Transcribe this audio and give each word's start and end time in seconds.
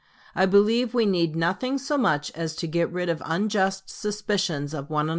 I 0.33 0.47
believe 0.47 0.95
we 0.95 1.05
need 1.05 1.35
nothing 1.35 1.77
so 1.77 1.95
much 1.95 2.31
as 2.33 2.55
to 2.55 2.65
get 2.65 2.91
rid 2.91 3.07
of 3.07 3.21
unjust 3.23 3.87
suspicions 3.91 4.73
of 4.73 4.89
one 4.89 5.01
another." 5.05 5.09